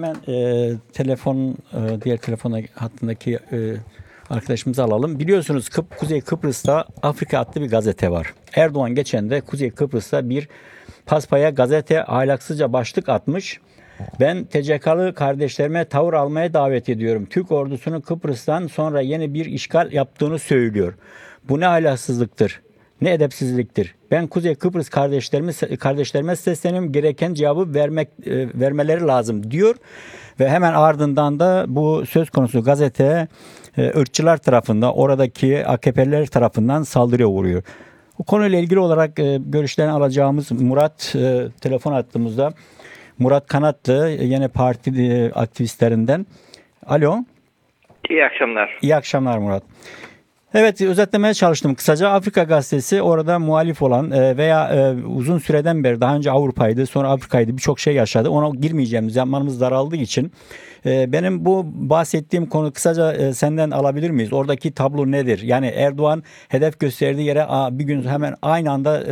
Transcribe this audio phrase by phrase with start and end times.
[0.00, 3.58] Hemen e, telefon e, diğer telefon hattındaki e,
[4.30, 5.18] arkadaşımızı alalım.
[5.18, 8.34] Biliyorsunuz Kıp, Kuzey Kıbrıs'ta Afrika adlı bir gazete var.
[8.54, 10.48] Erdoğan geçen de Kuzey Kıbrıs'ta bir
[11.06, 13.60] paspaya gazete ahlaksızca başlık atmış.
[14.20, 17.26] Ben TCK'lı kardeşlerime tavır almaya davet ediyorum.
[17.30, 20.94] Türk ordusunun Kıbrıs'tan sonra yeni bir işgal yaptığını söylüyor.
[21.48, 22.60] Bu ne ahlaksızlıktır?
[23.02, 23.94] Ne edepsizliktir.
[24.10, 26.92] Ben Kuzey Kıbrıs kardeşlerime kardeşlerime sesleniyorum.
[26.92, 29.74] Gereken cevabı vermek e, vermeleri lazım diyor
[30.40, 33.28] ve hemen ardından da bu söz konusu gazete
[33.78, 37.62] e, ırkçılar tarafından oradaki AKP'liler tarafından saldırıya uğruyor.
[38.18, 42.52] Bu konuyla ilgili olarak e, görüşlerini alacağımız Murat e, telefon attığımızda
[43.18, 46.26] Murat Kanatlı yine parti e, aktivistlerinden.
[46.86, 47.16] Alo.
[48.10, 48.78] İyi akşamlar.
[48.82, 49.62] İyi akşamlar Murat.
[50.54, 51.74] Evet özetlemeye çalıştım.
[51.74, 56.86] Kısaca Afrika gazetesi orada muhalif olan e, veya e, uzun süreden beri daha önce Avrupa'ydı
[56.86, 58.30] sonra Afrika'ydı birçok şey yaşadı.
[58.30, 60.32] Ona girmeyeceğim zamanımız daraldığı için.
[60.86, 64.32] E, benim bu bahsettiğim konu kısaca senden alabilir miyiz?
[64.32, 65.42] Oradaki tablo nedir?
[65.42, 67.46] Yani Erdoğan hedef gösterdiği yere
[67.78, 69.02] bir gün hemen aynı anda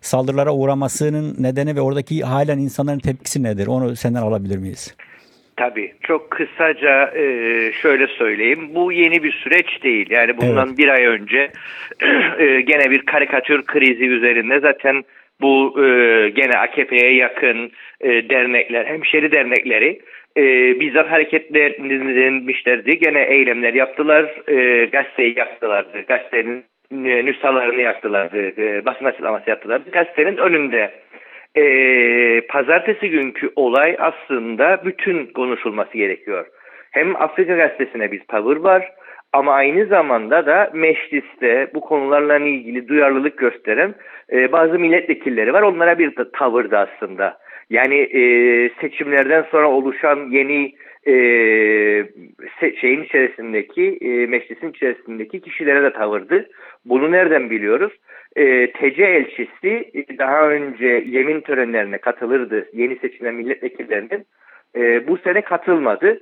[0.00, 3.66] saldırılara uğramasının nedeni ve oradaki halen insanların tepkisi nedir?
[3.66, 4.94] Onu senden alabilir miyiz?
[5.60, 5.94] Tabii.
[6.02, 7.24] Çok kısaca e,
[7.72, 8.68] şöyle söyleyeyim.
[8.74, 10.10] Bu yeni bir süreç değil.
[10.10, 10.78] Yani bundan evet.
[10.78, 11.50] bir ay önce
[12.38, 15.04] e, gene bir karikatür krizi üzerinde zaten
[15.40, 15.84] bu e,
[16.28, 17.72] gene AKP'ye yakın
[18.04, 20.00] dernekler, hemşeri dernekleri
[20.80, 22.98] bizzat hareketlendirmişlerdi.
[22.98, 24.24] Gene eylemler yaptılar.
[24.92, 26.00] Gazeteyi yaktılardı.
[26.08, 26.64] Gazetenin
[27.24, 28.56] nüshalarını yaktılardı.
[28.86, 29.90] Basın açıklaması yaptılardı.
[29.90, 30.90] Gazetenin önünde
[31.56, 31.64] e,
[32.40, 36.46] pazartesi günkü olay aslında bütün konuşulması gerekiyor.
[36.90, 38.92] Hem Afrika Gazetesi'ne bir tavır var
[39.32, 43.94] ama aynı zamanda da mecliste bu konularla ilgili duyarlılık gösteren
[44.32, 45.62] e, bazı milletvekilleri var.
[45.62, 47.38] Onlara bir tavır da aslında.
[47.70, 48.22] Yani e,
[48.80, 50.72] seçimlerden sonra oluşan yeni
[51.06, 51.12] e,
[52.80, 56.48] şeyin içerisindeki e, meclisin içerisindeki kişilere de tavırdı.
[56.84, 57.92] Bunu nereden biliyoruz?
[58.36, 64.26] E, TC elçisi daha önce yemin törenlerine katılırdı yeni seçilen milletvekillerinin.
[64.76, 66.20] E, bu sene katılmadı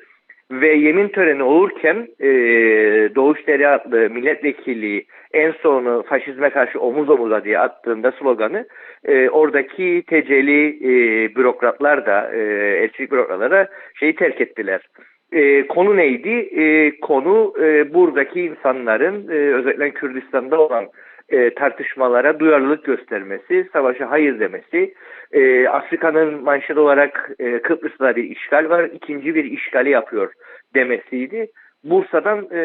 [0.51, 2.29] ve yemin töreni olurken e,
[3.15, 8.67] Doğuş Deri adlı milletvekili en sonu faşizme karşı omuz omuza diye attığında sloganı
[9.05, 10.91] e, oradaki teceli e,
[11.37, 12.39] bürokratlar da e,
[12.83, 14.81] elçilik bürokratlara şeyi terk ettiler.
[15.33, 16.31] E, konu neydi?
[16.61, 20.87] E, konu e, buradaki insanların e, özellikle Kürdistan'da olan
[21.29, 24.95] e, tartışmalara duyarlılık göstermesi, savaşa hayır demesi,
[25.33, 30.33] e, Afrika'nın manşet olarak e, Kıbrıs'ta bir işgal var, ikinci bir işgali yapıyor
[30.75, 31.47] demesiydi.
[31.85, 32.63] Bursa'dan e,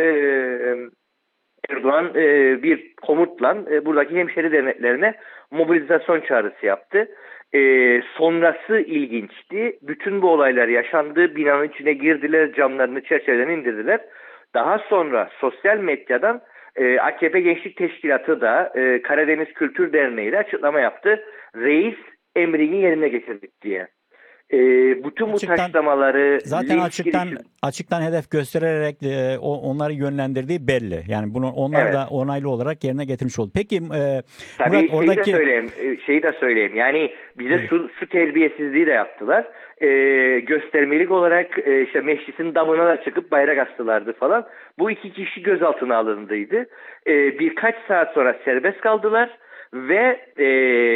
[1.69, 5.13] Erdoğan e, bir komutla e, buradaki hemşeri devletlerine
[5.51, 7.07] mobilizasyon çağrısı yaptı.
[7.55, 7.59] E,
[8.01, 9.79] sonrası ilginçti.
[9.81, 11.35] Bütün bu olaylar yaşandı.
[11.35, 13.99] Binanın içine girdiler, camlarını çerçeveden indirdiler.
[14.53, 16.41] Daha sonra sosyal medyadan
[16.75, 21.23] e, AKP Gençlik Teşkilatı da e, Karadeniz Kültür Derneği de açıklama yaptı.
[21.55, 21.97] Reis
[22.35, 23.87] emrini yerine getirdik diye.
[24.53, 24.57] E,
[25.03, 27.45] bütün bu açıktan, taşlamaları zaten açıktan girişim...
[27.61, 31.03] açıktan hedef göstererek e, onları yönlendirdiği belli.
[31.07, 31.93] Yani bunu onlar evet.
[31.93, 33.51] da onaylı olarak yerine getirmiş oldu.
[33.55, 34.21] Peki e,
[34.57, 35.69] Tabii Murat, şeyi oradaki de söyleyeyim.
[35.81, 36.75] E, şeyi de söyleyeyim.
[36.75, 37.69] Yani bize evet.
[37.69, 39.45] su, su terbiyesizliği de yaptılar.
[39.81, 39.87] E,
[40.39, 44.45] göstermelik olarak e, işte meclisin damına da çıkıp bayrak astılardı falan.
[44.79, 46.65] Bu iki kişi gözaltına alındıydı.
[47.07, 49.29] E, birkaç saat sonra serbest kaldılar
[49.73, 50.45] ve e,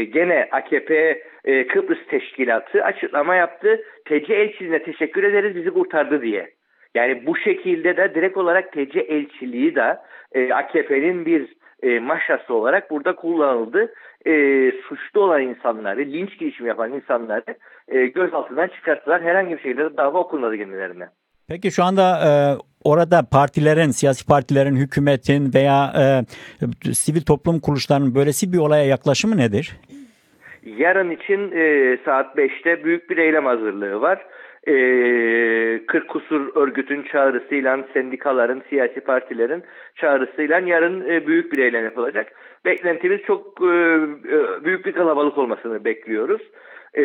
[0.03, 3.81] gene AKP e, Kıbrıs Teşkilatı açıklama yaptı.
[4.05, 6.49] TC elçiliğine teşekkür ederiz bizi kurtardı diye.
[6.95, 9.97] Yani bu şekilde de direkt olarak TC elçiliği de
[10.31, 11.53] e, AKP'nin bir
[11.83, 13.93] e, maşası olarak burada kullanıldı.
[14.25, 14.31] E,
[14.71, 17.55] suçlu olan insanları, linç girişimi yapan insanları
[17.87, 19.21] e, gözaltından çıkarttılar.
[19.21, 21.07] Herhangi bir şekilde dava okunmadı kendilerine.
[21.47, 22.29] Peki şu anda e,
[22.83, 26.03] orada partilerin, siyasi partilerin, hükümetin veya e,
[26.93, 29.77] sivil toplum kuruluşlarının böylesi bir olaya yaklaşımı nedir?
[30.75, 34.25] Yarın için e, saat 5'te büyük bir eylem hazırlığı var.
[34.67, 34.73] E,
[35.85, 39.63] 40 kusur örgütün çağrısıyla, sendikaların, siyasi partilerin
[39.95, 42.31] çağrısıyla yarın e, büyük bir eylem yapılacak.
[42.65, 46.41] Beklentimiz çok e, e büyük bir kalabalık olmasını bekliyoruz.
[46.93, 47.03] E,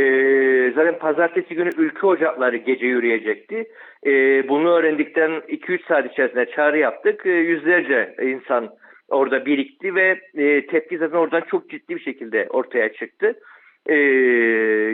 [0.75, 3.65] zaten pazartesi günü ülke ocakları gece yürüyecekti.
[4.07, 4.13] E,
[4.49, 7.27] bunu öğrendikten 2-3 saat içerisinde çağrı yaptık.
[7.27, 8.71] E, yüzlerce insan
[9.13, 13.35] orada birikti ve e, tepki zaten oradan çok ciddi bir şekilde ortaya çıktı.
[13.87, 13.95] E,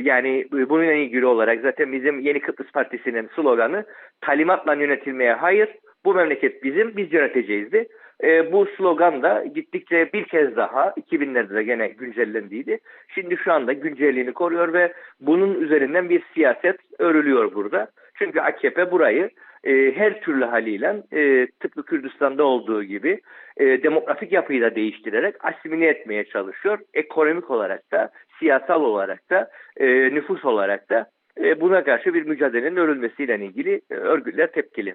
[0.02, 3.84] yani bununla ilgili olarak zaten bizim Yeni Kıbrıs Partisi'nin sloganı
[4.20, 5.68] talimatla yönetilmeye hayır,
[6.04, 7.88] bu memleket bizim, biz yöneteceğizdi.
[8.24, 12.78] E, bu slogan da gittikçe bir kez daha 2000'lerde de gene güncellendiydi.
[13.14, 17.88] Şimdi şu anda güncelliğini koruyor ve bunun üzerinden bir siyaset örülüyor burada.
[18.18, 19.30] Çünkü AKP burayı
[19.64, 23.20] e, her türlü haliyle e, tıpkı Kürdistan'da olduğu gibi
[23.56, 26.78] e, demografik yapıyı da değiştirerek asimile etmeye çalışıyor.
[26.94, 31.10] Ekonomik olarak da, siyasal olarak da, e, nüfus olarak da
[31.40, 34.94] e, buna karşı bir mücadelenin örülmesiyle ilgili e, örgütler tepkili.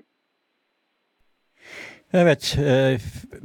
[2.13, 2.98] Evet, e,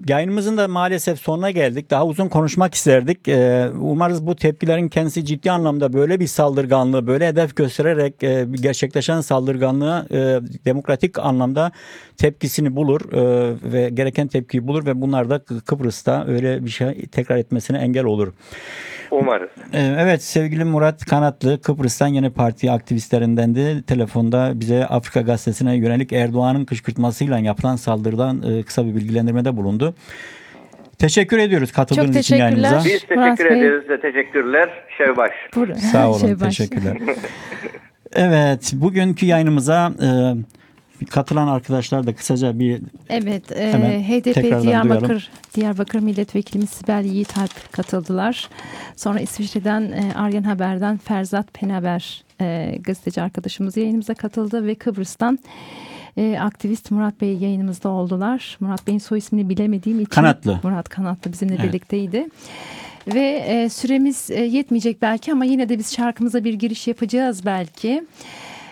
[0.09, 1.91] yayınımızın da maalesef sonuna geldik.
[1.91, 3.29] Daha uzun konuşmak isterdik.
[3.29, 9.20] E, umarız bu tepkilerin kendisi ciddi anlamda böyle bir saldırganlığı, böyle hedef göstererek e, gerçekleşen
[9.20, 10.17] saldırganlığa e,
[10.65, 11.73] demokratik anlamda
[12.17, 17.37] tepkisini bulur e, ve gereken tepkiyi bulur ve bunlar da Kıbrıs'ta öyle bir şey tekrar
[17.37, 18.32] etmesine engel olur.
[19.11, 19.50] Umarız.
[19.73, 23.82] E, Evet sevgili Murat Kanatlı Kıbrıs'tan Yeni Parti aktivistlerindendi.
[23.82, 29.94] Telefonda bize Afrika Gazetesi'ne yönelik Erdoğan'ın kışkırtmasıyla yapılan saldırıdan e, kısa bir bilgilendirmede bulundu.
[30.99, 32.70] Teşekkür ediyoruz katıldığınız için teşekkürler.
[32.70, 32.84] yayınımıza.
[32.84, 33.60] Biz Murat teşekkür Bey.
[33.66, 34.69] ederiz ve teşekkürler.
[34.99, 35.31] Şevbaş.
[35.55, 36.56] Bur- Sağ olun Şey baş.
[36.56, 36.96] teşekkürler.
[38.12, 40.08] Evet bugünkü yayınımıza e,
[41.10, 43.72] katılan arkadaşlar da kısaca bir Evet, e,
[44.08, 45.22] HDP Diyarbakır duyalım.
[45.55, 48.49] Diyarbakır Milletvekilimiz Sibel Yiğitalp katıldılar.
[48.96, 55.38] Sonra İsviçre'den e, Aryan Haber'den Ferzat Penaber e, gazeteci arkadaşımız yayınımıza katıldı ve Kıbrıs'tan
[56.19, 58.56] e, aktivist Murat Bey yayınımızda oldular.
[58.61, 60.61] Murat Bey'in soy ismini bilemediğim için Kanatlı.
[60.62, 61.65] Murat Kanatlı bizimle Evet.
[61.69, 62.26] birlikteydi.
[63.15, 68.05] Ve e, süremiz e, yetmeyecek belki ama yine de biz şarkımıza bir giriş yapacağız belki.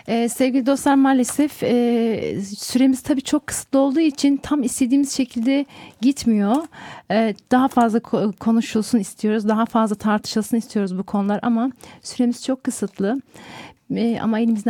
[0.09, 5.65] Ee, sevgili dostlar maalesef e, süremiz tabii çok kısıtlı olduğu için tam istediğimiz şekilde
[6.01, 6.55] gitmiyor.
[7.11, 11.71] Ee, daha fazla ko- konuşulsun istiyoruz, daha fazla tartışılsın istiyoruz bu konular ama
[12.03, 13.21] süremiz çok kısıtlı.
[13.95, 14.65] Ee, ama elimizden